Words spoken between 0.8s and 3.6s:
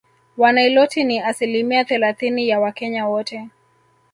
ni asilimia thellathini ya Wakenya wote